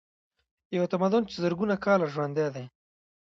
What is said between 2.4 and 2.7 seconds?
دی.